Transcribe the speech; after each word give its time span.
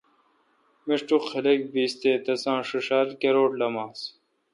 میݭٹوک۔ 0.85 1.23
خلق 1.31 1.59
بیس 1.73 1.93
تہ، 2.01 2.11
تساںݭیݭا 2.25 2.99
کروٹ 3.21 3.51
لمانس۔ 3.59 3.99